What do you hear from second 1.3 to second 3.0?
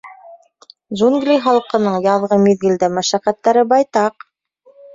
Халҡының яҙғы миҙгелдә